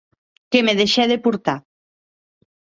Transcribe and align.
Que 0.53 0.59
m'è 0.63 0.75
deishat 0.79 1.11
portar! 1.29 1.57